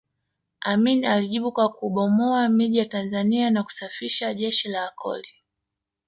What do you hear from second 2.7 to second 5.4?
ya Tanzania na kusafisha jeshi la Akoli